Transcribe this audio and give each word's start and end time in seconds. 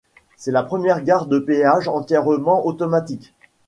C'est 0.35 0.49
la 0.49 0.63
première 0.63 1.03
gare 1.03 1.27
de 1.27 1.37
péage 1.37 1.87
entièrement 1.87 2.65
automatique. 2.65 3.35